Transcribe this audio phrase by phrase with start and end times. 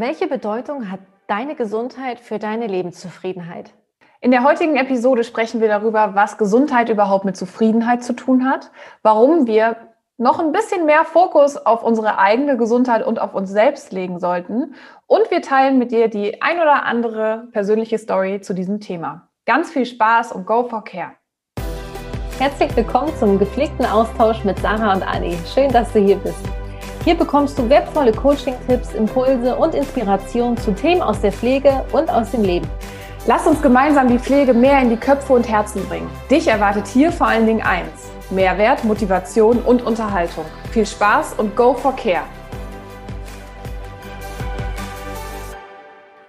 [0.00, 3.74] Welche Bedeutung hat deine Gesundheit für deine Lebenszufriedenheit?
[4.20, 8.70] In der heutigen Episode sprechen wir darüber, was Gesundheit überhaupt mit Zufriedenheit zu tun hat,
[9.02, 9.76] warum wir
[10.16, 14.76] noch ein bisschen mehr Fokus auf unsere eigene Gesundheit und auf uns selbst legen sollten.
[15.08, 19.30] Und wir teilen mit dir die ein oder andere persönliche Story zu diesem Thema.
[19.46, 21.14] Ganz viel Spaß und go for care.
[22.38, 25.36] Herzlich willkommen zum gepflegten Austausch mit Sarah und Anni.
[25.52, 26.44] Schön, dass du hier bist.
[27.04, 32.32] Hier bekommst du wertvolle Coaching-Tipps, Impulse und Inspirationen zu Themen aus der Pflege und aus
[32.32, 32.68] dem Leben.
[33.26, 36.10] Lass uns gemeinsam die Pflege mehr in die Köpfe und Herzen bringen.
[36.30, 40.44] Dich erwartet hier vor allen Dingen eins: Mehrwert, Motivation und Unterhaltung.
[40.72, 42.24] Viel Spaß und go for care!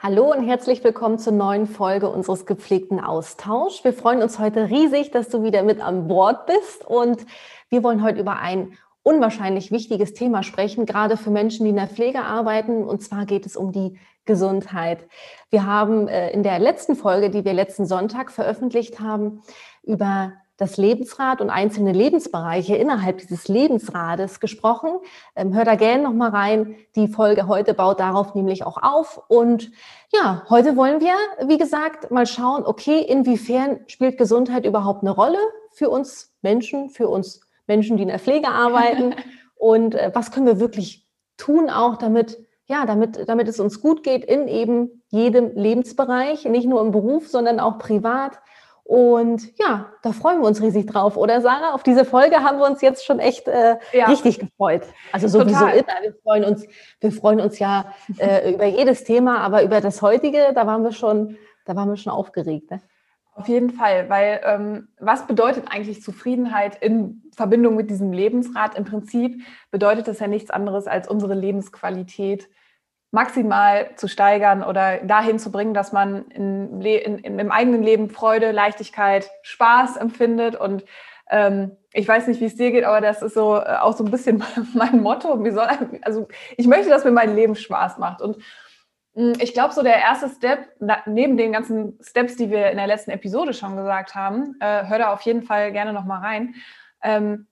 [0.01, 3.83] Hallo und herzlich willkommen zur neuen Folge unseres gepflegten Austausch.
[3.83, 7.25] Wir freuen uns heute riesig, dass du wieder mit an Bord bist und
[7.69, 11.87] wir wollen heute über ein unwahrscheinlich wichtiges Thema sprechen, gerade für Menschen, die in der
[11.87, 12.83] Pflege arbeiten.
[12.83, 15.07] Und zwar geht es um die Gesundheit.
[15.49, 19.41] Wir haben äh, in der letzten Folge, die wir letzten Sonntag veröffentlicht haben,
[19.83, 24.89] über das Lebensrad und einzelne Lebensbereiche innerhalb dieses Lebensrades gesprochen.
[25.35, 26.75] Ähm, hör da gerne noch mal rein.
[26.95, 29.21] Die Folge heute baut darauf nämlich auch auf.
[29.29, 29.71] Und
[30.13, 31.15] ja, heute wollen wir,
[31.47, 35.39] wie gesagt, mal schauen, okay, inwiefern spielt Gesundheit überhaupt eine Rolle
[35.71, 39.15] für uns Menschen, für uns Menschen, die in der Pflege arbeiten
[39.55, 42.37] und äh, was können wir wirklich tun auch, damit
[42.69, 47.27] ja, damit, damit es uns gut geht in eben jedem Lebensbereich, nicht nur im Beruf,
[47.27, 48.39] sondern auch privat.
[48.83, 51.73] Und ja, da freuen wir uns riesig drauf, oder Sarah?
[51.73, 54.05] Auf diese Folge haben wir uns jetzt schon echt äh, ja.
[54.05, 54.83] richtig gefreut.
[55.11, 56.01] Also sowieso immer.
[56.01, 56.65] Wir freuen uns,
[56.99, 57.85] wir freuen uns ja
[58.19, 61.97] äh, über jedes Thema, aber über das heutige, da waren wir schon, da waren wir
[61.97, 62.69] schon aufgeregt.
[62.69, 62.81] Ne?
[63.39, 68.75] Auf jeden Fall, weil ähm, was bedeutet eigentlich Zufriedenheit in Verbindung mit diesem Lebensrat?
[68.75, 69.41] Im Prinzip
[69.71, 72.49] bedeutet das ja nichts anderes, als unsere Lebensqualität
[73.11, 78.09] maximal zu steigern oder dahin zu bringen, dass man in, in, in, im eigenen Leben
[78.09, 80.57] Freude, Leichtigkeit, Spaß empfindet.
[80.57, 80.83] Und
[81.29, 84.03] ähm, ich weiß nicht, wie es dir geht, aber das ist so äh, auch so
[84.03, 85.29] ein bisschen mein Motto.
[85.49, 85.67] Soll,
[86.01, 88.21] also ich möchte, dass mir mein Leben Spaß macht.
[88.21, 88.35] Und
[89.39, 90.69] ich glaube, so der erste Step,
[91.05, 94.97] neben den ganzen Steps, die wir in der letzten Episode schon gesagt haben, äh, hör
[94.97, 96.55] da auf jeden Fall gerne nochmal rein,
[97.03, 97.47] ähm,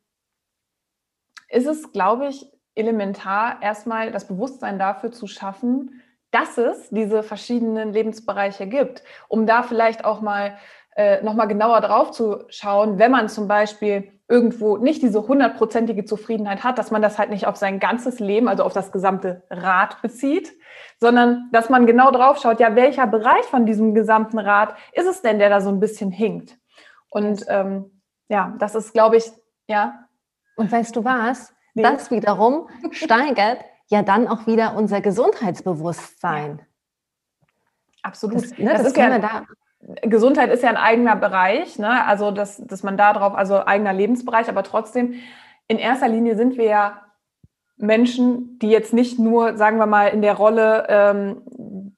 [1.50, 2.46] ist es, glaube ich,
[2.76, 6.02] elementar, erstmal das Bewusstsein dafür zu schaffen,
[6.32, 10.58] dass es diese verschiedenen Lebensbereiche gibt, um da vielleicht auch mal
[10.96, 16.64] äh, nochmal genauer drauf zu schauen, wenn man zum Beispiel irgendwo nicht diese hundertprozentige Zufriedenheit
[16.64, 20.02] hat, dass man das halt nicht auf sein ganzes Leben, also auf das gesamte Rad
[20.02, 20.52] bezieht,
[21.00, 25.22] sondern dass man genau drauf schaut, ja, welcher Bereich von diesem gesamten Rad ist es
[25.22, 26.58] denn, der da so ein bisschen hinkt?
[27.10, 29.32] Und ähm, ja, das ist, glaube ich,
[29.68, 30.06] ja.
[30.58, 31.54] Und weißt du was?
[31.74, 31.84] Nee.
[31.84, 36.60] Das wiederum steigert ja dann auch wieder unser Gesundheitsbewusstsein.
[36.60, 36.66] Ja.
[38.04, 38.36] Absolut.
[38.36, 39.44] Das, ne, das, das ist ja, da
[40.02, 42.06] Gesundheit ist ja ein eigener Bereich, ne?
[42.06, 45.16] also dass, dass man da drauf, also eigener Lebensbereich, aber trotzdem,
[45.68, 47.02] in erster Linie sind wir ja
[47.78, 51.96] Menschen, die jetzt nicht nur, sagen wir mal, in der Rolle ähm,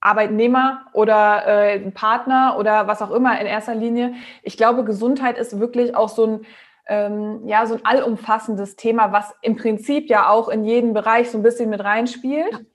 [0.00, 4.14] Arbeitnehmer oder äh, Partner oder was auch immer in erster Linie.
[4.42, 6.46] Ich glaube, Gesundheit ist wirklich auch so ein,
[6.86, 11.38] ähm, ja, so ein allumfassendes Thema, was im Prinzip ja auch in jeden Bereich so
[11.38, 12.66] ein bisschen mit reinspielt.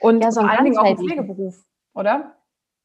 [0.00, 2.36] Und ja, so vor allen Dingen auch im Pflegeberuf, oder?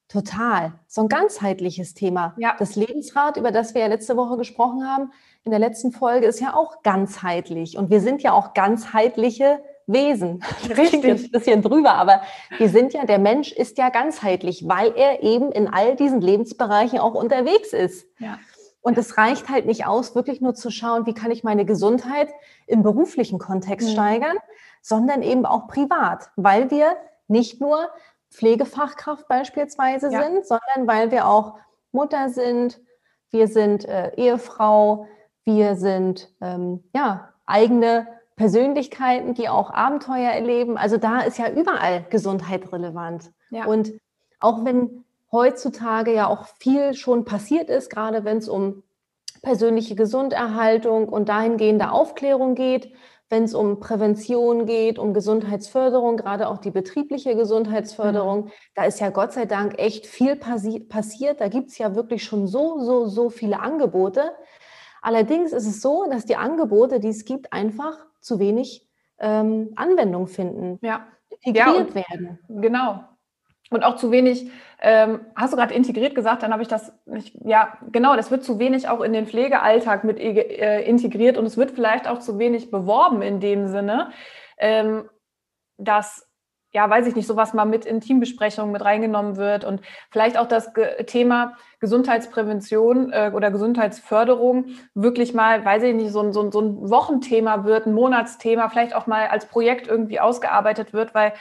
[0.10, 0.74] Total.
[0.88, 2.34] So ein ganzheitliches Thema.
[2.38, 2.56] Ja.
[2.58, 5.12] Das Lebensrad, über das wir ja letzte Woche gesprochen haben,
[5.44, 7.78] in der letzten Folge, ist ja auch ganzheitlich.
[7.78, 10.44] Und wir sind ja auch ganzheitliche Wesen.
[10.70, 11.04] Richtig.
[11.04, 12.22] Jetzt ein bisschen drüber, aber
[12.58, 16.98] wir sind ja, der Mensch ist ja ganzheitlich, weil er eben in all diesen Lebensbereichen
[16.98, 18.08] auch unterwegs ist.
[18.18, 18.40] Ja.
[18.82, 22.30] Und es reicht halt nicht aus, wirklich nur zu schauen, wie kann ich meine Gesundheit
[22.66, 23.94] im beruflichen Kontext mhm.
[23.94, 24.38] steigern,
[24.82, 26.96] sondern eben auch privat, weil wir
[27.28, 27.90] nicht nur
[28.32, 30.24] Pflegefachkraft beispielsweise ja.
[30.24, 31.56] sind, sondern weil wir auch
[31.92, 32.80] Mutter sind,
[33.32, 35.08] wir sind äh, Ehefrau,
[35.44, 40.78] wir sind ähm, ja eigene Persönlichkeiten, die auch Abenteuer erleben.
[40.78, 43.32] Also da ist ja überall Gesundheit relevant.
[43.50, 43.66] Ja.
[43.66, 43.92] Und
[44.40, 48.84] auch wenn heutzutage ja auch viel schon passiert ist, gerade wenn es um
[49.42, 52.94] persönliche Gesunderhaltung und dahingehende Aufklärung geht,
[53.30, 58.52] wenn es um Prävention geht, um Gesundheitsförderung, gerade auch die betriebliche Gesundheitsförderung, mhm.
[58.76, 61.40] da ist ja Gott sei Dank echt viel passi passiert.
[61.40, 64.32] Da gibt es ja wirklich schon so, so, so viele Angebote.
[65.02, 68.88] Allerdings ist es so, dass die Angebote, die es gibt, einfach zu wenig
[69.20, 71.08] ähm, Anwendung finden, ja.
[71.42, 72.40] integriert ja, werden.
[72.50, 73.04] Genau.
[73.70, 74.50] Und auch zu wenig,
[74.82, 78.44] ähm, hast du gerade integriert gesagt, dann habe ich das nicht, ja, genau, das wird
[78.44, 82.40] zu wenig auch in den Pflegealltag mit äh, integriert und es wird vielleicht auch zu
[82.40, 84.12] wenig beworben in dem Sinne,
[84.58, 85.10] ähm,
[85.78, 86.30] dass
[86.72, 89.82] ja, weiß ich nicht, sowas mal mit in Teambesprechungen mit reingenommen wird und
[90.12, 90.72] vielleicht auch das
[91.08, 96.62] Thema Gesundheitsprävention äh, oder Gesundheitsförderung wirklich mal, weiß ich nicht, so ein, so, ein, so
[96.62, 101.34] ein Wochenthema wird, ein Monatsthema, vielleicht auch mal als Projekt irgendwie ausgearbeitet wird, weil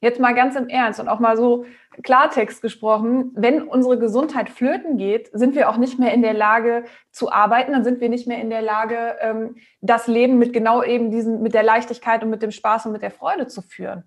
[0.00, 1.66] jetzt mal ganz im Ernst und auch mal so
[2.02, 6.84] Klartext gesprochen, wenn unsere Gesundheit flöten geht, sind wir auch nicht mehr in der Lage
[7.10, 10.82] zu arbeiten, dann sind wir nicht mehr in der Lage, ähm, das Leben mit genau
[10.82, 14.04] eben diesen, mit der Leichtigkeit und mit dem Spaß und mit der Freude zu führen.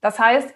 [0.00, 0.48] Das heißt,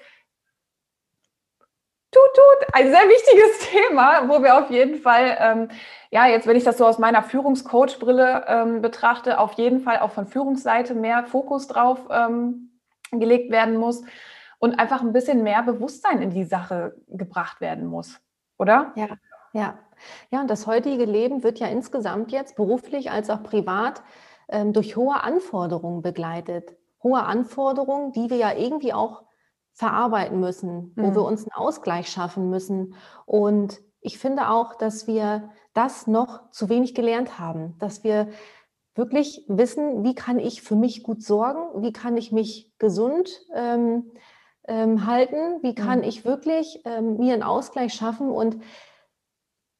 [2.10, 5.68] tut, tut, ein sehr wichtiges Thema, wo wir auf jeden Fall, ähm,
[6.10, 10.12] ja, jetzt, wenn ich das so aus meiner Führungscoach-Brille ähm, betrachte, auf jeden Fall auch
[10.12, 12.70] von Führungsseite mehr Fokus drauf ähm,
[13.10, 14.04] gelegt werden muss
[14.58, 18.20] und einfach ein bisschen mehr Bewusstsein in die Sache gebracht werden muss,
[18.58, 18.92] oder?
[18.96, 19.08] Ja,
[19.52, 19.78] ja.
[20.30, 24.02] Ja, und das heutige Leben wird ja insgesamt jetzt beruflich als auch privat
[24.48, 26.76] ähm, durch hohe Anforderungen begleitet.
[27.02, 29.24] Hohe Anforderungen, die wir ja irgendwie auch
[29.72, 31.14] verarbeiten müssen, wo mhm.
[31.14, 32.94] wir uns einen Ausgleich schaffen müssen.
[33.26, 38.28] Und ich finde auch, dass wir das noch zu wenig gelernt haben, dass wir
[38.96, 44.10] wirklich wissen, wie kann ich für mich gut sorgen, wie kann ich mich gesund ähm,
[44.68, 46.04] ähm, halten, wie kann mhm.
[46.04, 48.58] ich wirklich ähm, mir einen Ausgleich schaffen und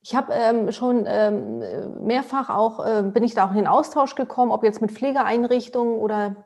[0.01, 1.59] ich habe ähm, schon ähm,
[2.05, 5.99] mehrfach auch, äh, bin ich da auch in den Austausch gekommen, ob jetzt mit Pflegeeinrichtungen
[5.99, 6.37] oder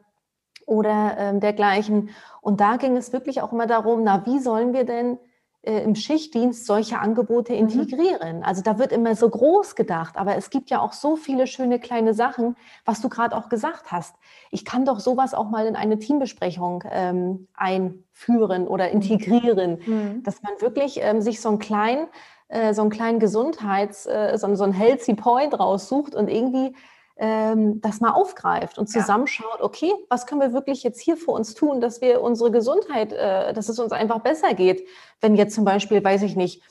[0.67, 2.11] oder ähm, dergleichen.
[2.41, 5.19] Und da ging es wirklich auch immer darum, na, wie sollen wir denn
[5.62, 7.59] im Schichtdienst solche Angebote mhm.
[7.59, 8.38] integrieren?
[8.38, 8.44] Mhm.
[8.44, 11.79] Also da wird immer so groß gedacht, aber es gibt ja auch so viele schöne
[11.79, 14.17] kleine Sachen, was du gerade auch gesagt hast.
[14.50, 18.93] Ich kann doch sowas auch mal in eine Teambesprechung ähm, einführen oder mhm.
[18.93, 20.23] integrieren, mhm.
[20.23, 22.08] dass man wirklich ähm, sich so einen kleinen
[22.53, 26.75] äh, so einen kleinen Gesundheits, äh, so, so einen healthy Point raussucht und irgendwie
[27.17, 31.81] das mal aufgreift und zusammenschaut, okay, was können wir wirklich jetzt hier für uns tun,
[31.81, 34.88] dass wir unsere Gesundheit, äh, dass es uns einfach besser geht,
[35.20, 36.62] wenn jetzt zum Beispiel, weiß ich nicht,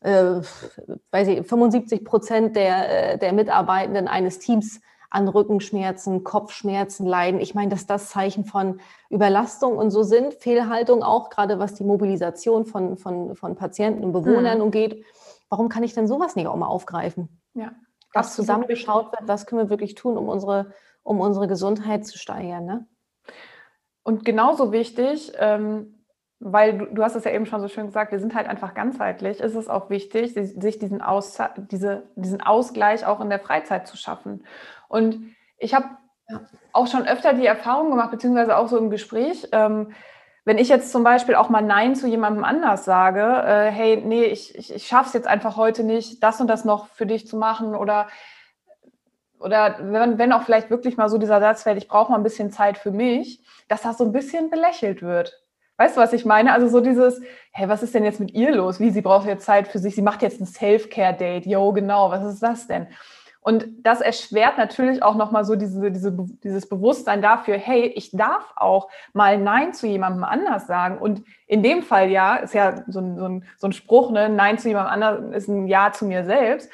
[0.00, 0.40] äh,
[1.10, 7.40] weiß ich, 75 Prozent der, äh, der Mitarbeitenden eines Teams an Rückenschmerzen, Kopfschmerzen leiden.
[7.40, 11.84] Ich meine, dass das Zeichen von Überlastung und so sind, Fehlhaltung auch, gerade was die
[11.84, 14.64] Mobilisation von, von, von Patienten und Bewohnern mhm.
[14.64, 15.04] umgeht.
[15.48, 17.40] Warum kann ich denn sowas nicht auch mal aufgreifen?
[17.54, 17.72] Ja,
[18.16, 20.72] dass zusammengeschaut wird, was können wir wirklich tun, um unsere,
[21.02, 22.64] um unsere Gesundheit zu steigern.
[22.64, 22.86] Ne?
[24.02, 26.04] Und genauso wichtig, ähm,
[26.38, 28.74] weil du, du, hast es ja eben schon so schön gesagt, wir sind halt einfach
[28.74, 33.86] ganzheitlich, ist es auch wichtig, sich diesen, Aus, diese, diesen Ausgleich auch in der Freizeit
[33.86, 34.44] zu schaffen.
[34.88, 35.86] Und ich habe
[36.72, 39.92] auch schon öfter die Erfahrung gemacht, beziehungsweise auch so im Gespräch, ähm,
[40.46, 44.24] wenn ich jetzt zum Beispiel auch mal Nein zu jemandem anders sage, äh, hey, nee,
[44.24, 47.26] ich, ich, ich schaffe es jetzt einfach heute nicht, das und das noch für dich
[47.26, 48.06] zu machen oder
[49.38, 52.22] oder wenn, wenn auch vielleicht wirklich mal so dieser Satz fällt, ich brauche mal ein
[52.22, 55.38] bisschen Zeit für mich, dass das so ein bisschen belächelt wird.
[55.76, 56.52] Weißt du, was ich meine?
[56.52, 57.20] Also so dieses,
[57.52, 58.80] hey, was ist denn jetzt mit ihr los?
[58.80, 61.44] Wie, sie braucht jetzt Zeit für sich, sie macht jetzt ein Self-Care-Date.
[61.44, 62.86] Yo, genau, was ist das denn?
[63.46, 66.12] Und das erschwert natürlich auch nochmal so diese, diese,
[66.42, 70.98] dieses Bewusstsein dafür, hey, ich darf auch mal Nein zu jemandem anders sagen.
[70.98, 74.28] Und in dem Fall ja, ist ja so ein, so ein, so ein Spruch, ne?
[74.28, 76.68] Nein zu jemandem anderen ist ein Ja zu mir selbst.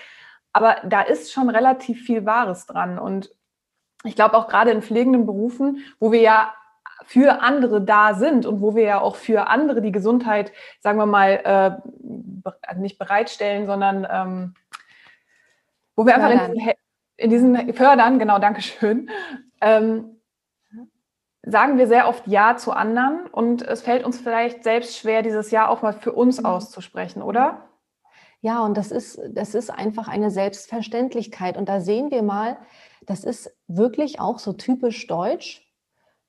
[0.54, 2.98] Aber da ist schon relativ viel Wahres dran.
[2.98, 3.30] Und
[4.04, 6.54] ich glaube auch gerade in pflegenden Berufen, wo wir ja
[7.04, 11.04] für andere da sind und wo wir ja auch für andere die Gesundheit, sagen wir
[11.04, 11.82] mal,
[12.64, 14.54] äh, nicht bereitstellen, sondern ähm,
[15.96, 16.32] wo wir fördern.
[16.32, 16.48] einfach
[17.16, 19.10] in diesen, in diesen Fördern, genau, Dankeschön,
[19.60, 20.20] ähm,
[21.44, 25.50] sagen wir sehr oft Ja zu anderen und es fällt uns vielleicht selbst schwer, dieses
[25.50, 26.46] Ja auch mal für uns mhm.
[26.46, 27.68] auszusprechen, oder?
[28.40, 31.56] Ja, und das ist, das ist einfach eine Selbstverständlichkeit.
[31.56, 32.58] Und da sehen wir mal,
[33.06, 35.64] das ist wirklich auch so typisch deutsch,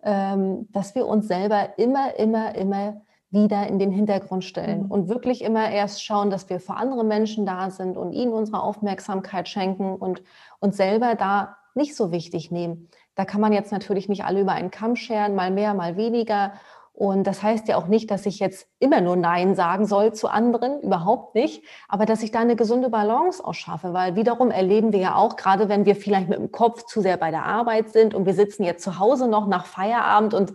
[0.04, 3.02] ähm, dass wir uns selber immer, immer, immer
[3.34, 4.92] wieder in den Hintergrund stellen mhm.
[4.92, 8.62] und wirklich immer erst schauen, dass wir für andere Menschen da sind und ihnen unsere
[8.62, 10.22] Aufmerksamkeit schenken und
[10.60, 12.90] uns selber da nicht so wichtig nehmen.
[13.16, 16.54] Da kann man jetzt natürlich nicht alle über einen Kamm scheren, mal mehr, mal weniger.
[16.96, 20.28] Und das heißt ja auch nicht, dass ich jetzt immer nur Nein sagen soll zu
[20.28, 25.00] anderen, überhaupt nicht, aber dass ich da eine gesunde Balance ausschaffe, weil wiederum erleben wir
[25.00, 28.14] ja auch, gerade wenn wir vielleicht mit dem Kopf zu sehr bei der Arbeit sind
[28.14, 30.54] und wir sitzen jetzt zu Hause noch nach Feierabend und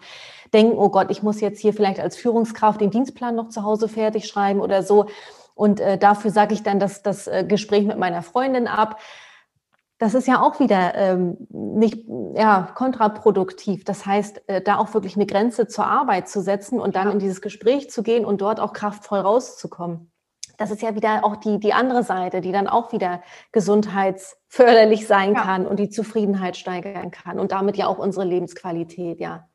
[0.54, 3.88] denken, oh Gott, ich muss jetzt hier vielleicht als Führungskraft den Dienstplan noch zu Hause
[3.88, 5.06] fertig schreiben oder so.
[5.56, 9.00] Und äh, dafür sage ich dann das, das äh, Gespräch mit meiner Freundin ab.
[9.98, 13.84] Das ist ja auch wieder ähm, nicht ja, kontraproduktiv.
[13.84, 17.18] Das heißt, äh, da auch wirklich eine Grenze zur Arbeit zu setzen und dann in
[17.18, 20.12] dieses Gespräch zu gehen und dort auch kraftvoll rauszukommen.
[20.56, 25.34] Das ist ja wieder auch die, die andere Seite, die dann auch wieder gesundheitsförderlich sein
[25.34, 25.40] ja.
[25.40, 29.48] kann und die Zufriedenheit steigern kann und damit ja auch unsere Lebensqualität, ja.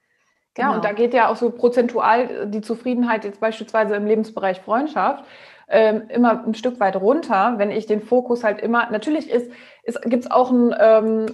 [0.56, 0.70] Genau.
[0.70, 5.26] Ja, und da geht ja auch so prozentual die Zufriedenheit jetzt beispielsweise im Lebensbereich Freundschaft
[5.68, 9.52] ähm, immer ein Stück weit runter, wenn ich den Fokus halt immer, natürlich ist
[9.84, 11.26] gibt es auch ein, ähm,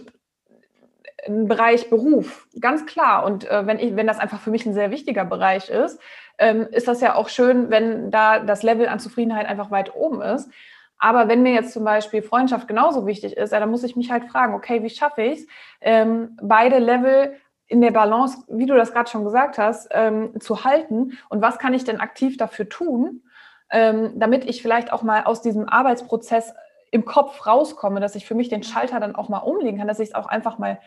[1.25, 3.25] einen Bereich Beruf, ganz klar.
[3.25, 5.99] Und äh, wenn, ich, wenn das einfach für mich ein sehr wichtiger Bereich ist,
[6.37, 10.21] ähm, ist das ja auch schön, wenn da das Level an Zufriedenheit einfach weit oben
[10.21, 10.49] ist.
[10.97, 14.11] Aber wenn mir jetzt zum Beispiel Freundschaft genauso wichtig ist, ja, dann muss ich mich
[14.11, 15.47] halt fragen, okay, wie schaffe ich es,
[15.81, 17.35] ähm, beide Level
[17.67, 21.59] in der Balance, wie du das gerade schon gesagt hast, ähm, zu halten und was
[21.59, 23.21] kann ich denn aktiv dafür tun,
[23.69, 26.53] ähm, damit ich vielleicht auch mal aus diesem Arbeitsprozess
[26.91, 30.00] im Kopf rauskomme, dass ich für mich den Schalter dann auch mal umlegen kann, dass
[30.00, 30.79] ich es auch einfach mal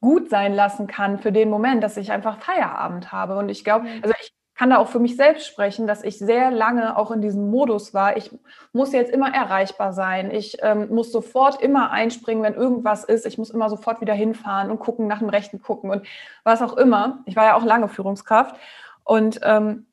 [0.00, 3.38] gut sein lassen kann für den Moment, dass ich einfach Feierabend habe.
[3.38, 6.50] Und ich glaube, also ich kann da auch für mich selbst sprechen, dass ich sehr
[6.50, 8.16] lange auch in diesem Modus war.
[8.16, 8.36] Ich
[8.72, 10.32] muss jetzt immer erreichbar sein.
[10.32, 13.24] Ich ähm, muss sofort immer einspringen, wenn irgendwas ist.
[13.24, 16.04] Ich muss immer sofort wieder hinfahren und gucken, nach dem Rechten gucken und
[16.42, 17.22] was auch immer.
[17.26, 18.56] Ich war ja auch lange Führungskraft.
[19.04, 19.86] Und ähm,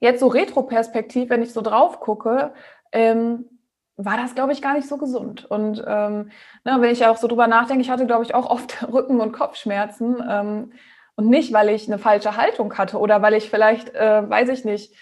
[0.00, 2.52] jetzt so Retroperspektiv, wenn ich so drauf gucke,
[2.90, 3.51] ähm,
[3.96, 5.44] war das, glaube ich, gar nicht so gesund.
[5.44, 6.30] Und ähm,
[6.64, 9.32] ne, wenn ich auch so drüber nachdenke, ich hatte, glaube ich, auch oft Rücken- und
[9.32, 10.22] Kopfschmerzen.
[10.28, 10.72] Ähm,
[11.14, 14.64] und nicht, weil ich eine falsche Haltung hatte oder weil ich vielleicht, äh, weiß ich
[14.64, 14.94] nicht,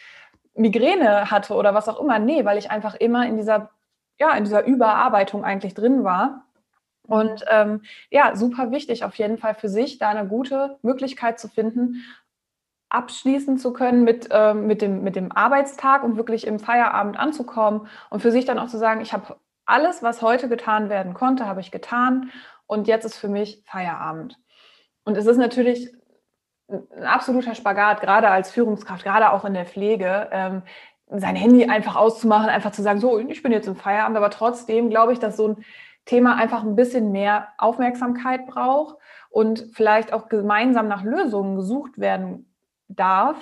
[0.55, 2.19] Migräne hatte oder was auch immer.
[2.19, 3.71] Nee, weil ich einfach immer in dieser,
[4.19, 6.45] ja, in dieser Überarbeitung eigentlich drin war.
[7.03, 11.49] Und ähm, ja, super wichtig auf jeden Fall für sich, da eine gute Möglichkeit zu
[11.49, 12.05] finden,
[12.91, 17.87] abschließen zu können mit, äh, mit, dem, mit dem Arbeitstag und wirklich im Feierabend anzukommen
[18.11, 21.47] und für sich dann auch zu sagen, ich habe alles, was heute getan werden konnte,
[21.47, 22.31] habe ich getan
[22.67, 24.39] und jetzt ist für mich Feierabend.
[25.05, 25.95] Und es ist natürlich
[26.69, 30.63] ein absoluter Spagat, gerade als Führungskraft, gerade auch in der Pflege, ähm,
[31.07, 34.91] sein Handy einfach auszumachen, einfach zu sagen, so, ich bin jetzt im Feierabend, aber trotzdem
[34.91, 35.65] glaube ich, dass so ein
[36.05, 38.97] Thema einfach ein bisschen mehr Aufmerksamkeit braucht
[39.29, 42.50] und vielleicht auch gemeinsam nach Lösungen gesucht werden
[42.97, 43.37] darf,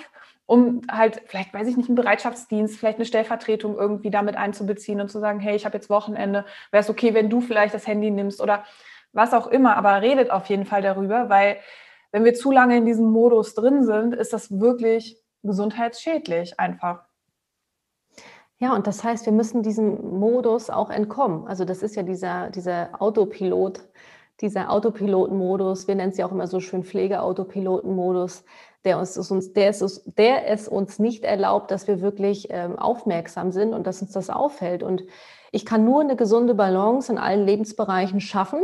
[0.45, 5.09] um halt vielleicht, weiß ich nicht, einen Bereitschaftsdienst, vielleicht eine Stellvertretung irgendwie damit einzubeziehen und
[5.09, 8.09] zu sagen, hey, ich habe jetzt Wochenende, wäre es okay, wenn du vielleicht das Handy
[8.09, 8.63] nimmst oder
[9.13, 11.57] was auch immer, aber redet auf jeden Fall darüber, weil
[12.11, 17.03] wenn wir zu lange in diesem Modus drin sind, ist das wirklich gesundheitsschädlich einfach.
[18.57, 21.47] Ja, und das heißt, wir müssen diesem Modus auch entkommen.
[21.47, 23.81] Also das ist ja dieser, dieser Autopilot,
[24.41, 28.43] dieser Autopilotenmodus, wir nennen es ja auch immer so schön Pflegeautopilotenmodus,
[28.85, 33.51] der, uns, uns, der, es, der es uns nicht erlaubt, dass wir wirklich ähm, aufmerksam
[33.51, 34.83] sind und dass uns das auffällt.
[34.83, 35.03] Und
[35.51, 38.63] ich kann nur eine gesunde Balance in allen Lebensbereichen schaffen,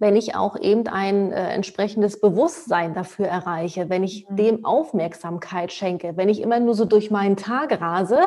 [0.00, 4.36] wenn ich auch eben ein äh, entsprechendes Bewusstsein dafür erreiche, wenn ich mhm.
[4.36, 8.18] dem Aufmerksamkeit schenke, wenn ich immer nur so durch meinen Tag rase,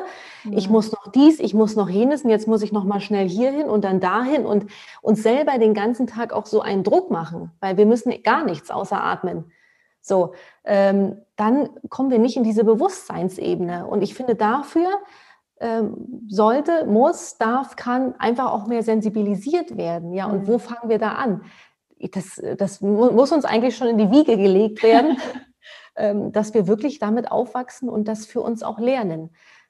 [0.43, 0.53] mhm.
[0.57, 3.27] ich muss noch dies, ich muss noch jenes und jetzt muss ich noch mal schnell
[3.27, 4.67] hierhin und dann dahin und
[5.01, 8.69] uns selber den ganzen Tag auch so einen Druck machen, weil wir müssen gar nichts
[8.69, 9.51] außer atmen.
[10.01, 10.33] So,
[10.65, 13.85] ähm, dann kommen wir nicht in diese Bewusstseinsebene.
[13.87, 14.89] Und ich finde dafür
[15.61, 20.13] ähm, sollte, muss, darf, kann einfach auch mehr sensibilisiert werden.
[20.13, 20.47] Ja, und mhm.
[20.47, 21.43] wo fangen wir da an?
[22.13, 25.17] Das, das muss uns eigentlich schon in die Wiege gelegt werden,
[25.95, 29.29] ähm, dass wir wirklich damit aufwachsen und das für uns auch lernen.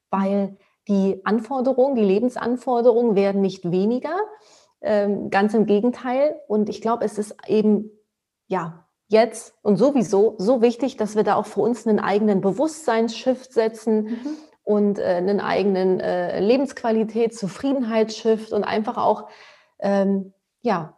[0.10, 0.58] Weil
[0.88, 4.16] die Anforderungen, die Lebensanforderungen werden nicht weniger,
[4.80, 6.40] ähm, ganz im Gegenteil.
[6.48, 7.92] Und ich glaube, es ist eben,
[8.48, 13.54] ja, jetzt und sowieso so wichtig, dass wir da auch für uns einen eigenen Bewusstseinsshift
[13.54, 14.04] setzen.
[14.04, 19.28] Mhm und äh, einen eigenen äh, Lebensqualität, Zufriedenheitsshift und einfach auch
[19.80, 20.98] ähm, ja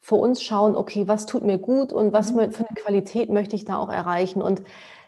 [0.00, 2.52] für uns schauen, okay, was tut mir gut und was mhm.
[2.52, 4.42] für eine Qualität möchte ich da auch erreichen.
[4.42, 4.62] Und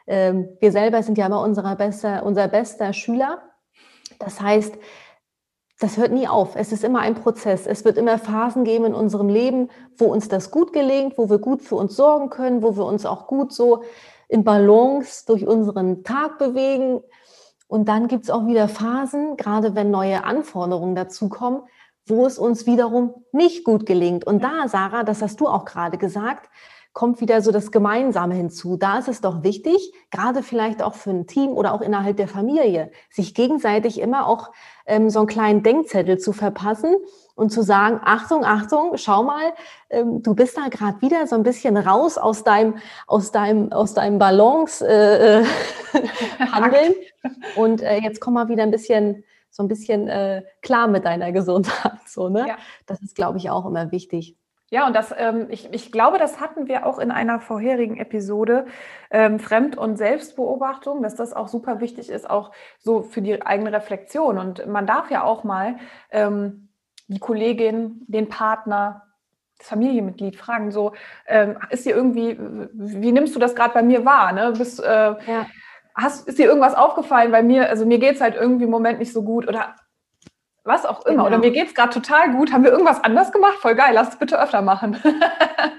[0.06, 3.42] ähm, wir selber sind ja immer unser bester, unser bester Schüler.
[4.18, 4.74] Das heißt,
[5.80, 6.56] das hört nie auf.
[6.56, 7.66] Es ist immer ein Prozess.
[7.66, 11.38] Es wird immer Phasen geben in unserem Leben, wo uns das gut gelingt, wo wir
[11.38, 13.82] gut für uns sorgen können, wo wir uns auch gut so
[14.28, 17.00] in Balance durch unseren Tag bewegen.
[17.66, 21.62] Und dann gibt es auch wieder Phasen, gerade wenn neue Anforderungen dazukommen,
[22.06, 24.26] wo es uns wiederum nicht gut gelingt.
[24.26, 26.50] Und da, Sarah, das hast du auch gerade gesagt,
[26.92, 28.76] kommt wieder so das Gemeinsame hinzu.
[28.76, 32.28] Da ist es doch wichtig, gerade vielleicht auch für ein Team oder auch innerhalb der
[32.28, 34.50] Familie, sich gegenseitig immer auch
[34.86, 36.96] ähm, so einen kleinen Denkzettel zu verpassen
[37.36, 39.52] und zu sagen, Achtung, Achtung, schau mal,
[39.88, 43.94] ähm, du bist da gerade wieder so ein bisschen raus aus deinem, aus deinem, aus
[43.94, 45.44] deinem Balance äh, äh
[46.52, 46.94] handeln.
[47.56, 51.32] und äh, jetzt komm mal wieder ein bisschen so ein bisschen äh, klar mit deiner
[51.32, 51.98] Gesundheit.
[52.06, 52.46] So, ne?
[52.48, 52.56] Ja.
[52.86, 54.36] Das ist, glaube ich, auch immer wichtig.
[54.72, 58.66] Ja, und das, ähm, ich, ich glaube, das hatten wir auch in einer vorherigen Episode
[59.10, 63.72] ähm, Fremd- und Selbstbeobachtung, dass das auch super wichtig ist, auch so für die eigene
[63.72, 64.38] Reflexion.
[64.38, 65.76] Und man darf ja auch mal
[66.12, 66.68] ähm,
[67.08, 69.08] die Kollegin, den Partner,
[69.58, 70.92] das Familienmitglied fragen, so,
[71.26, 72.38] ähm, ist dir irgendwie,
[72.72, 74.32] wie nimmst du das gerade bei mir wahr?
[74.32, 74.52] Ne?
[74.56, 75.46] Bist, äh, ja.
[75.96, 77.68] hast, ist dir irgendwas aufgefallen bei mir?
[77.68, 79.74] Also mir geht es halt irgendwie im Moment nicht so gut oder
[80.64, 81.24] was auch immer.
[81.24, 81.26] Genau.
[81.26, 82.52] Oder mir geht es gerade total gut.
[82.52, 83.58] Haben wir irgendwas anders gemacht?
[83.60, 84.96] Voll geil, lass es bitte öfter machen.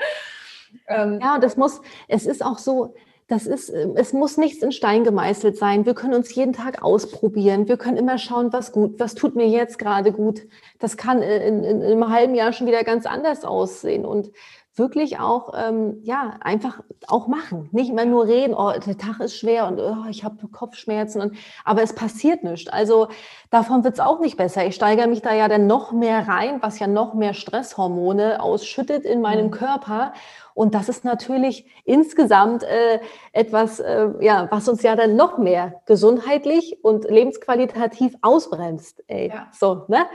[0.88, 2.96] ähm, ja, und das muss, es ist auch so,
[3.28, 5.86] das ist, es muss nichts in Stein gemeißelt sein.
[5.86, 7.70] Wir können uns jeden Tag ausprobieren.
[7.70, 10.42] Wir können immer schauen, was gut, was tut mir jetzt gerade gut.
[10.80, 14.06] Das kann in, in, in einem halben Jahr schon wieder ganz anders aussehen.
[14.06, 14.32] Und
[14.76, 17.68] wirklich auch, ähm, ja, einfach auch machen.
[17.72, 21.22] Nicht immer nur reden, oh, der Tag ist schwer und oh, ich habe Kopfschmerzen.
[21.22, 21.36] Und,
[21.66, 22.72] aber es passiert nichts.
[22.72, 23.10] Also
[23.50, 24.66] davon wird es auch nicht besser.
[24.66, 29.04] Ich steigere mich da ja dann noch mehr rein, was ja noch mehr Stresshormone ausschüttet
[29.04, 29.52] in meinem mhm.
[29.52, 30.14] Körper.
[30.54, 33.00] Und das ist natürlich insgesamt äh,
[33.34, 39.04] etwas, äh, ja, was uns ja dann noch mehr gesundheitlich und lebensqualitativ ausbremst.
[39.08, 39.30] Ey.
[39.30, 39.48] Ja.
[39.52, 40.06] So, ne?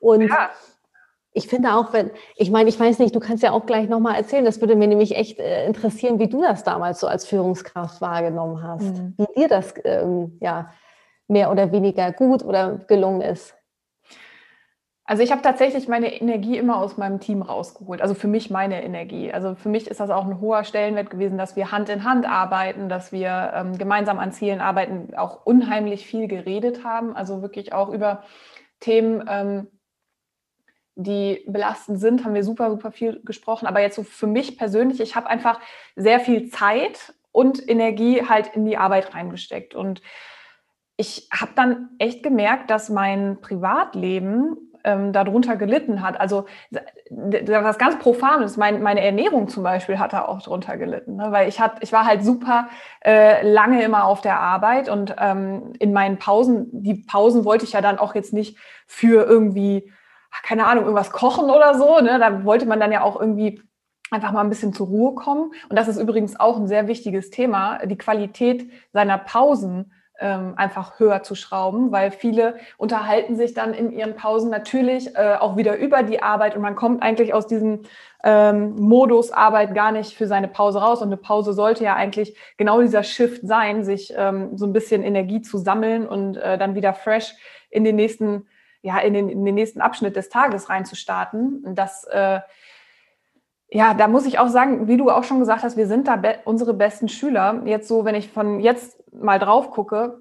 [0.00, 0.50] Und ja
[1.36, 4.16] ich finde auch, wenn, ich meine, ich weiß nicht, du kannst ja auch gleich nochmal
[4.16, 8.00] erzählen, das würde mir nämlich echt äh, interessieren, wie du das damals so als Führungskraft
[8.00, 9.14] wahrgenommen hast, mhm.
[9.18, 10.70] wie dir das ähm, ja
[11.28, 13.54] mehr oder weniger gut oder gelungen ist.
[15.04, 18.00] Also ich habe tatsächlich meine Energie immer aus meinem Team rausgeholt.
[18.00, 19.30] Also für mich meine Energie.
[19.30, 22.26] Also für mich ist das auch ein hoher Stellenwert gewesen, dass wir Hand in Hand
[22.26, 27.14] arbeiten, dass wir ähm, gemeinsam an Zielen arbeiten, auch unheimlich viel geredet haben.
[27.14, 28.24] Also wirklich auch über
[28.80, 29.68] Themen, ähm,
[30.96, 33.66] die belastend sind, haben wir super, super viel gesprochen.
[33.66, 35.60] Aber jetzt so für mich persönlich, ich habe einfach
[35.94, 39.74] sehr viel Zeit und Energie halt in die Arbeit reingesteckt.
[39.74, 40.00] Und
[40.96, 46.18] ich habe dann echt gemerkt, dass mein Privatleben ähm, darunter gelitten hat.
[46.18, 46.46] Also
[47.10, 51.26] was ganz Profanes, mein, meine Ernährung zum Beispiel hat da auch darunter gelitten, ne?
[51.30, 52.68] weil ich, hat, ich war halt super
[53.04, 57.72] äh, lange immer auf der Arbeit und ähm, in meinen Pausen, die Pausen wollte ich
[57.72, 59.92] ja dann auch jetzt nicht für irgendwie
[60.42, 62.00] keine Ahnung, irgendwas kochen oder so.
[62.00, 62.18] Ne?
[62.18, 63.62] Da wollte man dann ja auch irgendwie
[64.10, 65.52] einfach mal ein bisschen zur Ruhe kommen.
[65.68, 70.98] Und das ist übrigens auch ein sehr wichtiges Thema, die Qualität seiner Pausen ähm, einfach
[70.98, 75.76] höher zu schrauben, weil viele unterhalten sich dann in ihren Pausen natürlich äh, auch wieder
[75.76, 77.82] über die Arbeit und man kommt eigentlich aus diesem
[78.24, 81.02] ähm, Modus Arbeit gar nicht für seine Pause raus.
[81.02, 85.02] Und eine Pause sollte ja eigentlich genau dieser Shift sein, sich ähm, so ein bisschen
[85.02, 87.34] Energie zu sammeln und äh, dann wieder fresh
[87.70, 88.46] in den nächsten
[88.86, 91.74] ja, in den, in den nächsten Abschnitt des Tages reinzustarten.
[91.74, 92.38] Das, äh,
[93.68, 96.14] ja, da muss ich auch sagen, wie du auch schon gesagt hast, wir sind da
[96.14, 97.62] be unsere besten Schüler.
[97.64, 100.20] Jetzt so, wenn ich von jetzt mal drauf gucke,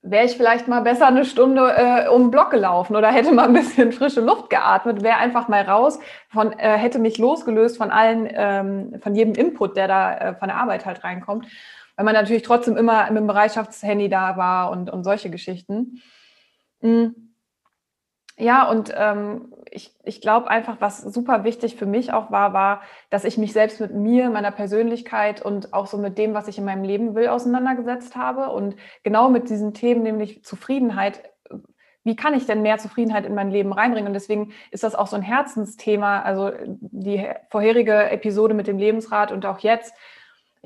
[0.00, 3.48] wäre ich vielleicht mal besser eine Stunde äh, um den Block gelaufen oder hätte mal
[3.48, 5.98] ein bisschen frische Luft geatmet, wäre einfach mal raus,
[6.28, 10.46] von, äh, hätte mich losgelöst von allen, ähm, von jedem Input, der da äh, von
[10.46, 11.48] der Arbeit halt reinkommt,
[11.96, 16.00] weil man natürlich trotzdem immer mit dem Bereitschaftshandy da war und, und solche Geschichten.
[16.80, 17.25] Mhm.
[18.38, 22.82] Ja, und ähm, ich, ich glaube einfach, was super wichtig für mich auch war, war,
[23.08, 26.58] dass ich mich selbst mit mir, meiner Persönlichkeit und auch so mit dem, was ich
[26.58, 28.50] in meinem Leben will, auseinandergesetzt habe.
[28.50, 31.22] Und genau mit diesen Themen, nämlich Zufriedenheit,
[32.04, 34.08] wie kann ich denn mehr Zufriedenheit in mein Leben reinbringen?
[34.08, 36.20] Und deswegen ist das auch so ein Herzensthema.
[36.22, 39.94] Also die vorherige Episode mit dem Lebensrat und auch jetzt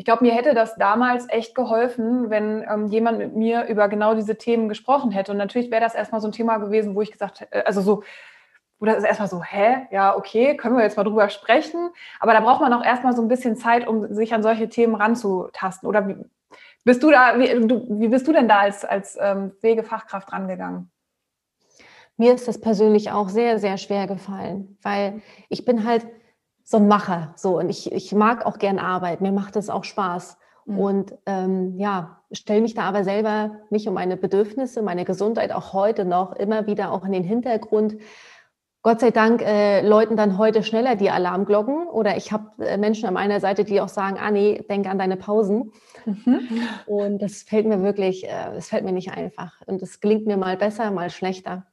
[0.00, 4.14] ich glaube, mir hätte das damals echt geholfen, wenn ähm, jemand mit mir über genau
[4.14, 5.30] diese Themen gesprochen hätte.
[5.30, 7.82] Und natürlich wäre das erstmal so ein Thema gewesen, wo ich gesagt hätte, äh, also
[7.82, 8.02] so,
[8.78, 11.90] wo das ist erstmal so, hä, ja, okay, können wir jetzt mal drüber sprechen.
[12.18, 14.94] Aber da braucht man auch erstmal so ein bisschen Zeit, um sich an solche Themen
[14.94, 15.86] ranzutasten.
[15.86, 16.16] Oder wie,
[16.82, 20.90] bist du da, wie, du, wie bist du denn da als, als ähm, Wegefachkraft rangegangen?
[22.16, 26.06] Mir ist das persönlich auch sehr, sehr schwer gefallen, weil ich bin halt
[26.70, 27.32] so ein Macher.
[27.34, 30.38] So, und ich, ich mag auch gern Arbeit, mir macht es auch Spaß.
[30.66, 30.78] Mhm.
[30.78, 35.72] Und ähm, ja, stelle mich da aber selber mich um meine Bedürfnisse, meine Gesundheit auch
[35.72, 37.96] heute noch immer wieder auch in den Hintergrund.
[38.82, 43.08] Gott sei Dank äh, läuten dann heute schneller die Alarmglocken oder ich habe äh, Menschen
[43.08, 45.72] an meiner Seite, die auch sagen, ah nee, denk an deine Pausen.
[46.06, 46.48] Mhm.
[46.86, 49.60] Und das fällt mir wirklich, äh, es fällt mir nicht einfach.
[49.66, 51.66] Und es gelingt mir mal besser, mal schlechter.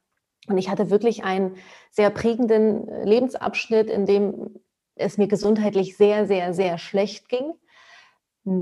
[0.48, 1.54] Und ich hatte wirklich einen
[1.92, 4.58] sehr prägenden äh, Lebensabschnitt, in dem
[4.98, 7.54] es mir gesundheitlich sehr, sehr, sehr schlecht ging,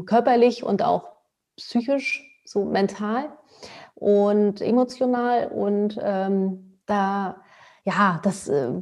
[0.07, 1.09] körperlich und auch
[1.57, 3.31] psychisch, so mental
[3.95, 5.49] und emotional.
[5.49, 7.43] Und ähm, da,
[7.85, 8.73] ja, das, äh,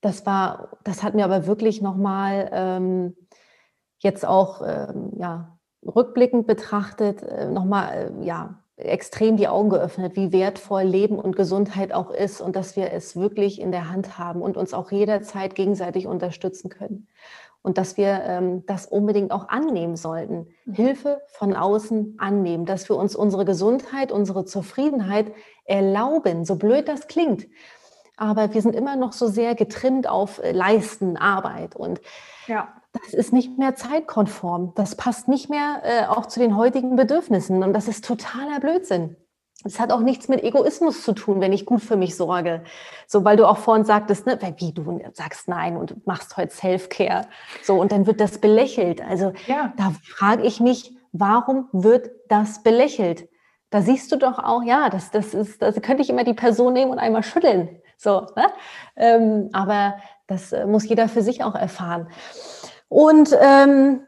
[0.00, 3.16] das war, das hat mir aber wirklich nochmal ähm,
[3.98, 10.32] jetzt auch, ähm, ja, rückblickend betrachtet, äh, nochmal, äh, ja, extrem die Augen geöffnet, wie
[10.32, 14.42] wertvoll Leben und Gesundheit auch ist und dass wir es wirklich in der Hand haben
[14.42, 17.08] und uns auch jederzeit gegenseitig unterstützen können.
[17.62, 20.48] Und dass wir ähm, das unbedingt auch annehmen sollten.
[20.64, 20.74] Mhm.
[20.74, 25.32] Hilfe von außen annehmen, dass wir uns unsere Gesundheit, unsere Zufriedenheit
[25.64, 27.46] erlauben, so blöd das klingt.
[28.16, 32.00] aber wir sind immer noch so sehr getrimmt auf äh, Leisten, Arbeit und
[32.46, 32.68] ja.
[32.92, 34.72] das ist nicht mehr zeitkonform.
[34.74, 39.16] Das passt nicht mehr äh, auch zu den heutigen Bedürfnissen und das ist totaler Blödsinn.
[39.64, 42.64] Es hat auch nichts mit Egoismus zu tun, wenn ich gut für mich sorge.
[43.06, 47.26] So, weil du auch vorhin sagtest, ne, wie du sagst nein und machst heute Self-Care.
[47.62, 49.00] So, und dann wird das belächelt.
[49.00, 49.72] Also, ja.
[49.76, 53.28] da frage ich mich, warum wird das belächelt?
[53.70, 56.72] Da siehst du doch auch, ja, das, das ist, da könnte ich immer die Person
[56.72, 57.80] nehmen und einmal schütteln.
[57.96, 58.46] So, ne?
[58.96, 59.94] Ähm, aber
[60.26, 62.08] das äh, muss jeder für sich auch erfahren.
[62.88, 64.06] Und ähm,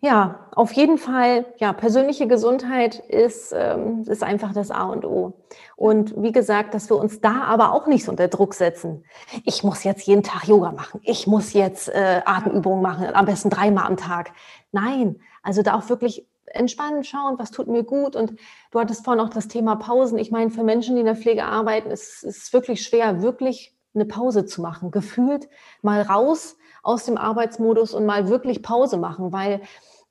[0.00, 5.32] ja, auf jeden Fall, ja, persönliche Gesundheit ist, ähm, ist einfach das A und O.
[5.74, 9.04] Und wie gesagt, dass wir uns da aber auch nicht so unter Druck setzen.
[9.44, 11.00] Ich muss jetzt jeden Tag Yoga machen.
[11.02, 14.30] Ich muss jetzt äh, Atemübungen machen, am besten dreimal am Tag.
[14.70, 18.14] Nein, also da auch wirklich entspannen, schauen, was tut mir gut.
[18.14, 18.34] Und
[18.70, 20.18] du hattest vorhin auch das Thema Pausen.
[20.18, 24.06] Ich meine, für Menschen, die in der Pflege arbeiten, ist es wirklich schwer, wirklich eine
[24.06, 24.90] Pause zu machen.
[24.90, 25.48] Gefühlt
[25.82, 29.60] mal raus aus dem Arbeitsmodus und mal wirklich Pause machen, weil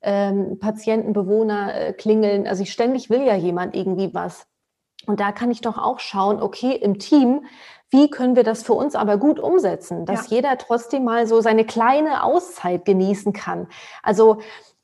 [0.00, 2.46] ähm, Patienten, Bewohner äh, klingeln.
[2.46, 4.46] Also ich ständig will ja jemand irgendwie was.
[5.06, 7.46] Und da kann ich doch auch schauen, okay, im Team,
[7.90, 10.36] wie können wir das für uns aber gut umsetzen, dass ja.
[10.36, 13.68] jeder trotzdem mal so seine kleine Auszeit genießen kann.
[14.02, 14.38] Also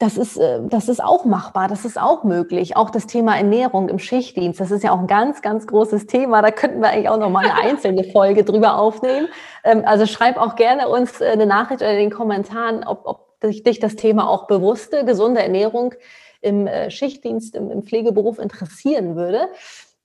[0.04, 2.76] das ist, äh, das ist auch machbar, das ist auch möglich.
[2.76, 6.42] Auch das Thema Ernährung im Schichtdienst, das ist ja auch ein ganz, ganz großes Thema.
[6.42, 9.28] Da könnten wir eigentlich auch noch mal eine einzelne Folge drüber aufnehmen.
[9.64, 13.40] Ähm, also schreib auch gerne uns äh, eine Nachricht oder in den Kommentaren, ob, ob
[13.40, 15.94] dich das Thema auch bewusste, gesunde Ernährung
[16.42, 19.48] im äh, Schichtdienst, im, im Pflegeberuf interessieren würde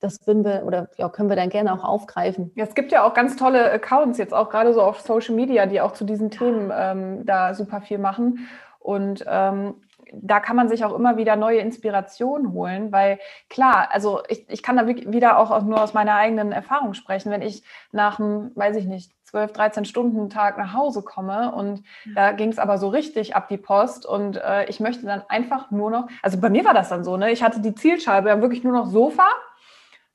[0.02, 2.52] das würden wir oder ja, können wir dann gerne auch aufgreifen.
[2.54, 5.66] Ja, es gibt ja auch ganz tolle Accounts jetzt auch gerade so auf Social Media,
[5.66, 8.48] die auch zu diesen Themen ähm, da super viel machen.
[8.80, 9.74] Und ähm,
[10.12, 13.18] da kann man sich auch immer wieder neue Inspirationen holen, weil
[13.48, 17.42] klar, also ich, ich kann da wieder auch nur aus meiner eigenen Erfahrung sprechen, wenn
[17.42, 22.32] ich nach einem, weiß ich nicht, 12, 13 Stunden Tag nach Hause komme und da
[22.32, 25.90] ging es aber so richtig ab die Post und äh, ich möchte dann einfach nur
[25.90, 28.72] noch, also bei mir war das dann so, ne, ich hatte die Zielscheibe, wirklich nur
[28.72, 29.28] noch Sofa,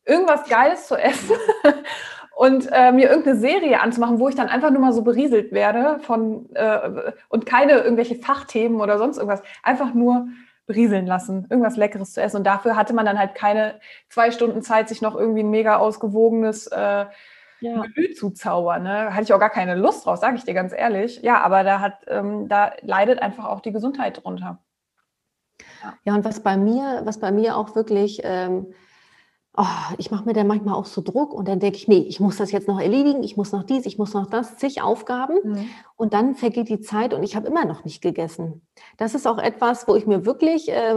[0.04, 1.36] irgendwas Geiles zu essen
[2.36, 6.00] und äh, mir irgendeine Serie anzumachen, wo ich dann einfach nur mal so berieselt werde
[6.02, 9.42] von äh, und keine irgendwelche Fachthemen oder sonst irgendwas.
[9.64, 10.28] Einfach nur
[10.66, 12.38] berieseln lassen, irgendwas Leckeres zu essen.
[12.38, 15.78] Und dafür hatte man dann halt keine zwei Stunden Zeit, sich noch irgendwie ein mega
[15.78, 17.06] ausgewogenes äh,
[17.62, 17.78] ja.
[17.78, 18.84] Menü zu zaubern.
[18.84, 19.14] Ne?
[19.14, 21.22] Hatte ich auch gar keine Lust drauf, sage ich dir ganz ehrlich.
[21.22, 24.60] Ja, aber da hat, ähm, da leidet einfach auch die Gesundheit drunter.
[26.04, 26.16] Ja.
[26.16, 28.74] und was bei mir, was bei mir auch wirklich ähm,
[29.58, 32.20] oh, ich mache mir dann manchmal auch so Druck und dann denke ich, nee, ich
[32.20, 35.36] muss das jetzt noch erledigen, ich muss noch dies, ich muss noch das, zig Aufgaben
[35.44, 35.70] mhm.
[35.96, 38.62] und dann vergeht die Zeit und ich habe immer noch nicht gegessen.
[38.98, 40.96] Das ist auch etwas, wo ich mir wirklich, äh,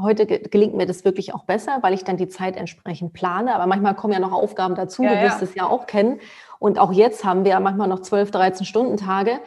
[0.00, 3.66] heute gelingt mir das wirklich auch besser, weil ich dann die Zeit entsprechend plane, aber
[3.66, 5.44] manchmal kommen ja noch Aufgaben dazu, ja, du wirst ja.
[5.44, 6.20] es ja auch kennen
[6.58, 9.40] und auch jetzt haben wir ja manchmal noch 12, 13 Stunden Tage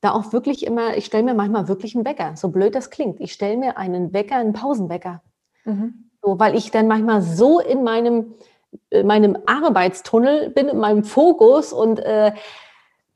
[0.00, 3.18] da auch wirklich immer, ich stelle mir manchmal wirklich einen Wecker, so blöd das klingt.
[3.18, 5.22] Ich stelle mir einen Wecker, einen Pausenwecker.
[5.64, 6.07] Mhm.
[6.28, 8.34] So, weil ich dann manchmal so in meinem,
[8.90, 12.32] in äh, meinem Arbeitstunnel bin, in meinem Fokus und äh,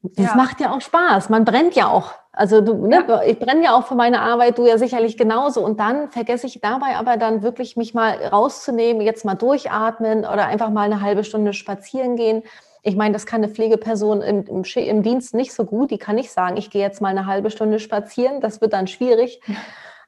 [0.00, 0.34] das ja.
[0.34, 1.28] macht ja auch Spaß.
[1.28, 2.12] Man brennt ja auch.
[2.32, 3.22] Also du, ne, ja.
[3.22, 5.62] ich brenne ja auch für meine Arbeit, du ja sicherlich genauso.
[5.62, 10.46] Und dann vergesse ich dabei aber dann wirklich mich mal rauszunehmen, jetzt mal durchatmen oder
[10.46, 12.42] einfach mal eine halbe Stunde spazieren gehen.
[12.82, 15.90] Ich meine, das kann eine Pflegeperson im, im, im Dienst nicht so gut.
[15.90, 18.40] Die kann nicht sagen, ich gehe jetzt mal eine halbe Stunde spazieren.
[18.40, 19.42] Das wird dann schwierig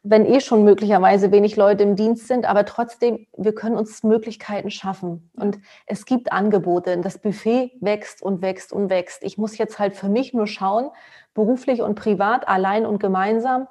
[0.07, 4.71] wenn eh schon möglicherweise wenig Leute im Dienst sind, aber trotzdem, wir können uns Möglichkeiten
[4.71, 5.31] schaffen.
[5.35, 6.99] Und es gibt Angebote.
[6.99, 9.25] Das Buffet wächst und wächst und wächst.
[9.25, 10.91] Ich muss jetzt halt für mich nur schauen,
[11.33, 13.67] beruflich und privat, allein und gemeinsam,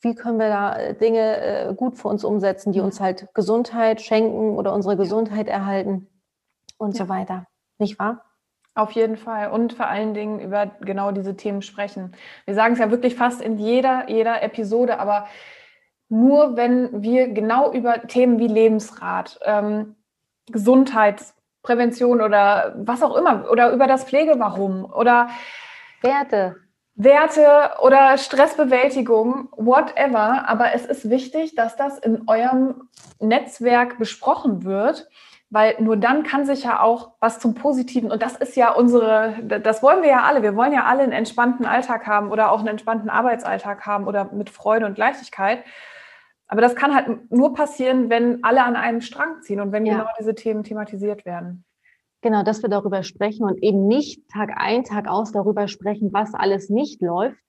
[0.00, 4.00] wie können wir da äh, Dinge äh, gut für uns umsetzen, die uns halt Gesundheit
[4.00, 6.06] schenken oder unsere Gesundheit erhalten
[6.78, 7.04] und ja.
[7.04, 7.46] so weiter.
[7.78, 8.22] Nicht wahr?
[8.76, 9.50] Auf jeden Fall.
[9.50, 12.12] Und vor allen Dingen über genau diese Themen sprechen.
[12.44, 15.26] Wir sagen es ja wirklich fast in jeder, jeder Episode, aber
[16.14, 19.96] nur wenn wir genau über Themen wie Lebensrat, ähm,
[20.46, 25.28] Gesundheitsprävention oder was auch immer oder über das Pflegewarum oder
[26.02, 26.56] Werte.
[26.94, 30.48] Werte oder Stressbewältigung, whatever.
[30.48, 35.08] Aber es ist wichtig, dass das in eurem Netzwerk besprochen wird,
[35.50, 39.34] weil nur dann kann sich ja auch was zum Positiven, und das ist ja unsere,
[39.42, 42.60] das wollen wir ja alle, wir wollen ja alle einen entspannten Alltag haben oder auch
[42.60, 45.64] einen entspannten Arbeitsalltag haben oder mit Freude und Leichtigkeit.
[46.54, 49.94] Aber das kann halt nur passieren, wenn alle an einem Strang ziehen und wenn ja.
[49.94, 51.64] genau diese Themen thematisiert werden.
[52.20, 56.32] Genau, dass wir darüber sprechen und eben nicht Tag ein, Tag aus darüber sprechen, was
[56.32, 57.40] alles nicht läuft,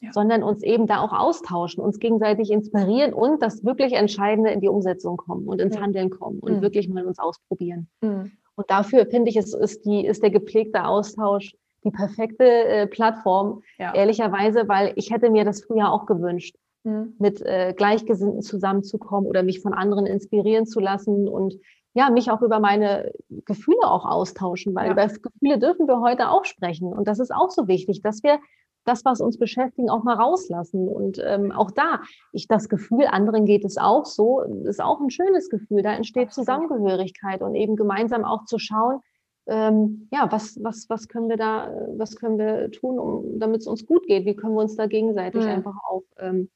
[0.00, 0.12] ja.
[0.12, 4.68] sondern uns eben da auch austauschen, uns gegenseitig inspirieren und das wirklich Entscheidende in die
[4.68, 5.80] Umsetzung kommen und ins ja.
[5.80, 6.60] Handeln kommen und mhm.
[6.60, 7.88] wirklich mal uns ausprobieren.
[8.02, 8.32] Mhm.
[8.56, 13.62] Und dafür finde ich, ist, ist, die, ist der gepflegte Austausch die perfekte äh, Plattform,
[13.78, 13.94] ja.
[13.94, 17.14] ehrlicherweise, weil ich hätte mir das früher auch gewünscht, mhm.
[17.18, 21.54] mit äh, Gleichgesinnten zusammenzukommen oder mich von anderen inspirieren zu lassen und
[21.92, 23.12] ja, mich auch über meine
[23.44, 24.92] Gefühle auch austauschen, weil ja.
[24.92, 26.92] über Gefühle dürfen wir heute auch sprechen.
[26.92, 28.38] Und das ist auch so wichtig, dass wir
[28.84, 30.88] das, was uns beschäftigen, auch mal rauslassen.
[30.88, 32.00] Und ähm, auch da,
[32.32, 35.82] ich das Gefühl, anderen geht es auch so, ist auch ein schönes Gefühl.
[35.82, 39.00] Da entsteht Zusammengehörigkeit und eben gemeinsam auch zu schauen,
[39.46, 43.66] ähm, ja, was, was, was können wir da, was können wir tun, um, damit es
[43.66, 44.24] uns gut geht?
[44.24, 45.50] Wie können wir uns da gegenseitig mhm.
[45.50, 46.50] einfach auf ähm,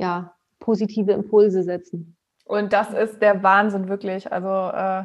[0.00, 2.16] ja, positive Impulse setzen?
[2.44, 4.32] Und das ist der Wahnsinn wirklich.
[4.32, 5.04] Also äh,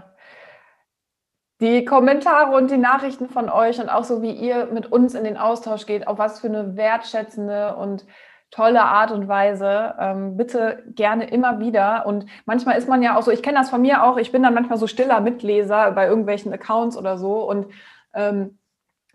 [1.61, 5.23] die Kommentare und die Nachrichten von euch und auch so, wie ihr mit uns in
[5.23, 8.05] den Austausch geht, auf was für eine wertschätzende und
[8.51, 9.95] tolle Art und Weise.
[9.99, 12.05] Ähm, bitte gerne immer wieder.
[12.05, 14.43] Und manchmal ist man ja auch so, ich kenne das von mir auch, ich bin
[14.43, 17.67] dann manchmal so stiller Mitleser bei irgendwelchen Accounts oder so und
[18.13, 18.57] ähm,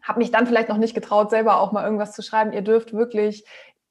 [0.03, 2.53] habe mich dann vielleicht noch nicht getraut, selber auch mal irgendwas zu schreiben.
[2.53, 3.45] Ihr dürft wirklich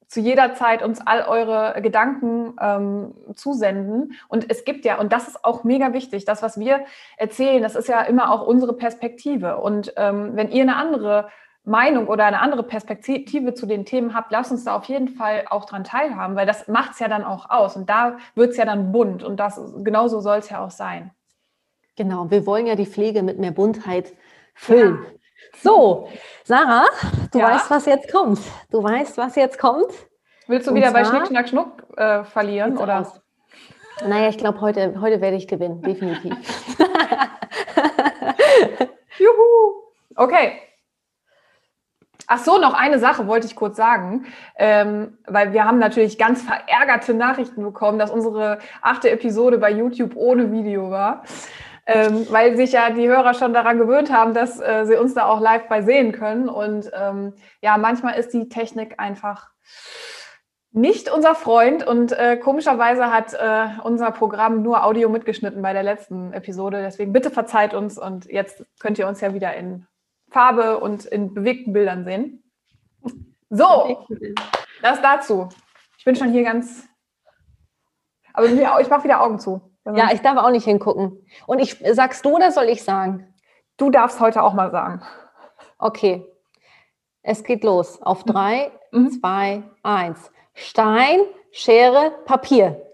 [0.10, 4.14] zu jeder Zeit uns all eure Gedanken ähm, zusenden.
[4.28, 6.84] Und es gibt ja, und das ist auch mega wichtig, das, was wir
[7.16, 9.58] erzählen, das ist ja immer auch unsere Perspektive.
[9.58, 11.30] Und ähm, wenn ihr eine andere
[11.64, 15.46] Meinung oder eine andere Perspektive zu den Themen habt, lasst uns da auf jeden Fall
[15.52, 17.76] auch dran teilhaben, weil das macht es ja dann auch aus.
[17.76, 19.24] Und da wird es ja dann bunt.
[19.24, 21.12] Und das genauso soll es ja auch sein.
[21.96, 24.14] Genau, wir wollen ja die Pflege mit mehr Buntheit
[24.56, 25.00] füllen.
[25.04, 25.19] Ja.
[25.58, 26.10] So,
[26.44, 26.88] Sarah,
[27.32, 27.52] du ja?
[27.52, 28.40] weißt, was jetzt kommt.
[28.72, 29.92] Du weißt, was jetzt kommt.
[30.48, 32.78] Willst du Und wieder bei Schnick, Schnack, Schnuck äh, verlieren?
[32.78, 33.02] Oder?
[33.02, 33.22] Aus.
[34.08, 36.34] Naja, ich glaube, heute, heute werde ich gewinnen, definitiv.
[39.18, 39.84] Juhu!
[40.16, 40.62] Okay,
[42.32, 46.44] Ach so, noch eine Sache wollte ich kurz sagen, ähm, weil wir haben natürlich ganz
[46.44, 51.24] verärgerte Nachrichten bekommen, dass unsere achte Episode bei YouTube ohne Video war.
[51.92, 55.26] Ähm, weil sich ja die Hörer schon daran gewöhnt haben, dass äh, sie uns da
[55.26, 56.48] auch live bei sehen können.
[56.48, 59.50] Und ähm, ja, manchmal ist die Technik einfach
[60.72, 65.82] nicht unser Freund und äh, komischerweise hat äh, unser Programm nur Audio mitgeschnitten bei der
[65.82, 66.84] letzten Episode.
[66.84, 69.88] Deswegen bitte verzeiht uns und jetzt könnt ihr uns ja wieder in
[70.30, 72.44] Farbe und in bewegten Bildern sehen.
[73.50, 74.06] So,
[74.84, 75.50] das dazu.
[75.98, 76.88] Ich bin schon hier ganz.
[78.34, 79.60] Aber ich mache wieder Augen zu.
[79.96, 81.26] Ja, ich darf auch nicht hingucken.
[81.46, 83.34] Und ich sagst du oder soll ich sagen?
[83.78, 85.02] Du darfst heute auch mal sagen.
[85.78, 86.26] Okay.
[87.22, 88.02] Es geht los.
[88.02, 88.32] Auf mhm.
[88.32, 89.12] drei, mhm.
[89.12, 90.32] zwei, eins.
[90.54, 91.22] Stein,
[91.52, 92.86] Schere, Papier.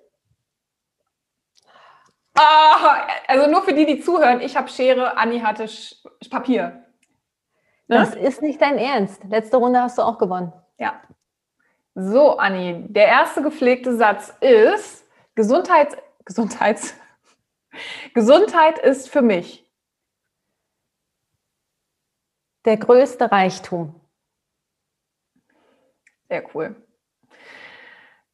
[2.37, 4.41] Ah, also nur für die, die zuhören.
[4.41, 5.95] Ich habe Schere, Anni hatte Sch
[6.29, 6.83] Papier.
[7.87, 7.97] Ne?
[7.97, 9.23] Das ist nicht dein Ernst.
[9.23, 10.51] Letzte Runde hast du auch gewonnen.
[10.77, 11.01] Ja.
[11.93, 15.05] So, Anni, der erste gepflegte Satz ist:
[15.35, 16.95] Gesundheit, Gesundheits,
[18.13, 19.63] Gesundheit ist für mich
[22.65, 23.93] der größte Reichtum.
[26.27, 26.75] Sehr cool.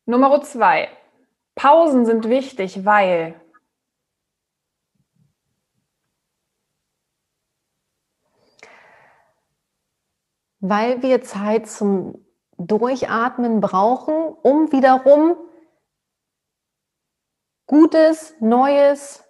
[0.06, 0.89] Nummer zwei.
[1.56, 3.39] Pausen sind wichtig, weil
[10.60, 12.25] weil wir Zeit zum
[12.58, 15.36] Durchatmen brauchen, um wiederum
[17.71, 19.23] Gutes, Neues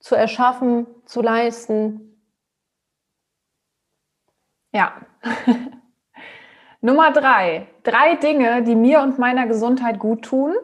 [0.00, 2.20] zu erschaffen, zu leisten.
[4.72, 5.06] Ja.
[6.80, 7.68] Nummer drei.
[7.84, 10.56] Drei Dinge, die mir und meiner Gesundheit gut tun.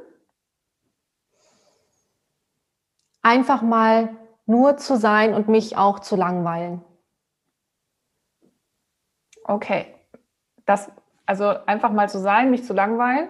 [3.22, 6.84] Einfach mal nur zu sein und mich auch zu langweilen.
[9.44, 9.94] Okay.
[10.64, 10.90] Das,
[11.24, 13.28] also einfach mal zu sein, mich zu langweilen.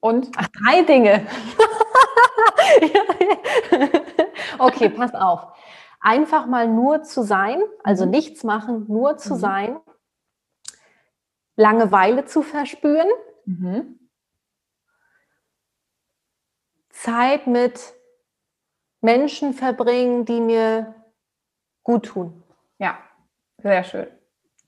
[0.00, 0.30] Und?
[0.38, 1.26] Ach, drei Dinge.
[4.58, 5.46] okay, pass auf.
[6.00, 8.10] Einfach mal nur zu sein, also mhm.
[8.10, 9.38] nichts machen, nur zu mhm.
[9.38, 9.80] sein.
[11.56, 13.08] Langeweile zu verspüren.
[13.44, 13.98] Mhm.
[16.88, 17.94] Zeit mit
[19.00, 20.94] Menschen verbringen, die mir
[21.82, 22.42] gut tun.
[22.78, 22.98] Ja,
[23.58, 24.06] sehr schön.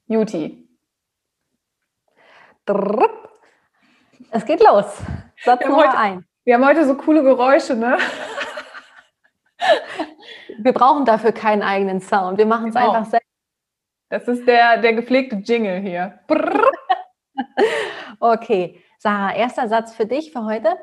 [0.07, 0.69] Juti.
[4.31, 4.87] Es geht los.
[5.43, 6.27] Satz Nummer heute, ein.
[6.45, 7.99] Wir haben heute so coole Geräusche, ne?
[10.59, 12.37] Wir brauchen dafür keinen eigenen Sound.
[12.37, 12.91] Wir machen es genau.
[12.91, 13.29] einfach selbst.
[14.09, 16.19] Das ist der, der gepflegte Jingle hier.
[18.21, 20.77] okay, Sarah, erster Satz für dich für heute.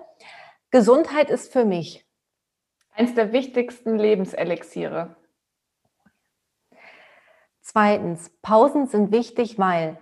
[0.72, 2.06] Gesundheit ist für mich
[2.92, 5.18] eins der wichtigsten Lebenselixiere.
[7.62, 9.98] Zweitens, Pausen sind wichtig, weil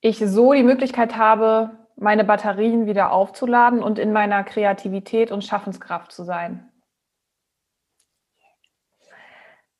[0.00, 6.12] ich so die Möglichkeit habe, meine Batterien wieder aufzuladen und in meiner Kreativität und Schaffenskraft
[6.12, 6.70] zu sein.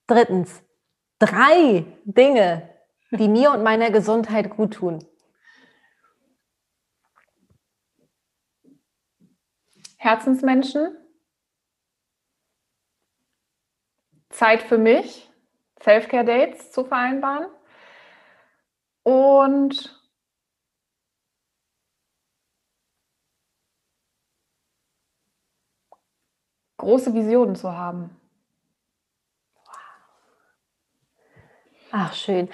[0.06, 0.62] Drittens,
[1.18, 2.68] drei Dinge,
[3.10, 5.04] die mir und meiner Gesundheit gut tun.
[9.98, 10.96] Herzensmenschen,
[14.30, 15.30] Zeit für mich,
[15.82, 17.46] Selfcare-Dates zu vereinbaren
[19.02, 20.05] und
[26.76, 28.10] große Visionen zu haben.
[31.92, 32.48] Ach, schön.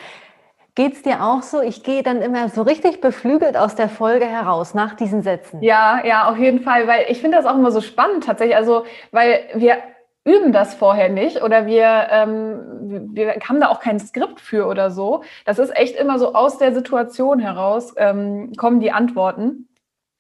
[0.75, 1.61] Geht es dir auch so?
[1.61, 5.63] Ich gehe dann immer so richtig beflügelt aus der Folge heraus nach diesen Sätzen.
[5.63, 8.57] Ja, ja, auf jeden Fall, weil ich finde das auch immer so spannend tatsächlich.
[8.57, 9.79] Also, weil wir
[10.25, 14.91] üben das vorher nicht oder wir, ähm, wir haben da auch kein Skript für oder
[14.91, 15.25] so.
[15.45, 19.69] Das ist echt immer so aus der Situation heraus ähm, kommen die Antworten.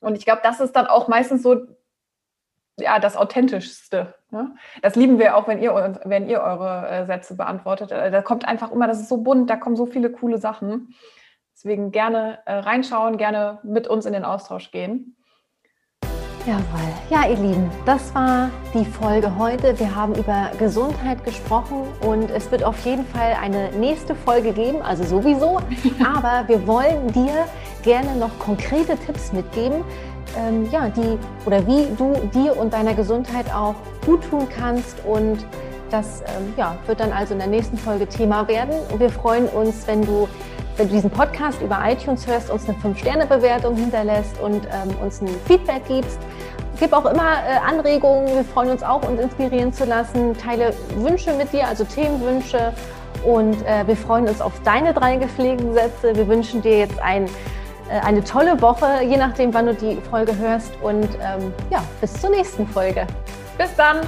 [0.01, 1.57] Und ich glaube, das ist dann auch meistens so
[2.83, 4.15] ja, das Authentischste.
[4.31, 4.55] Ne?
[4.83, 7.93] Das lieben wir auch, wenn ihr, wenn ihr eure äh, Sätze beantwortet.
[7.93, 10.95] Äh, da kommt einfach immer, das ist so bunt, da kommen so viele coole Sachen.
[11.55, 15.17] Deswegen gerne äh, reinschauen, gerne mit uns in den Austausch gehen.
[16.45, 16.63] Jawohl.
[17.09, 19.79] Ja, ihr Lieben, das war die Folge heute.
[19.79, 24.83] Wir haben über Gesundheit gesprochen und es wird auf jeden Fall eine nächste Folge geben,
[24.83, 25.61] also sowieso.
[26.05, 27.47] Aber wir wollen dir
[27.85, 29.85] gerne noch konkrete Tipps mitgeben,
[30.37, 35.45] ähm, ja, die oder wie du dir und deiner Gesundheit auch gut tun kannst und
[35.91, 38.75] das ähm, ja, wird dann also in der nächsten Folge Thema werden.
[38.97, 40.29] Wir freuen uns, wenn du,
[40.77, 45.29] wenn du diesen Podcast über iTunes hörst, uns eine 5-Sterne-Bewertung hinterlässt und ähm, uns ein
[45.47, 46.19] Feedback gibst.
[46.81, 48.27] Gib auch immer äh, Anregungen.
[48.35, 50.37] Wir freuen uns auch, uns inspirieren zu lassen.
[50.37, 52.73] Teile Wünsche mit dir, also Themenwünsche.
[53.25, 56.17] Und äh, wir freuen uns auf deine drei gepflegten Sätze.
[56.17, 57.27] Wir wünschen dir jetzt ein
[58.01, 60.73] eine tolle Woche, je nachdem, wann du die Folge hörst.
[60.83, 63.07] Und ähm, ja, bis zur nächsten Folge.
[63.59, 64.01] Bis dann!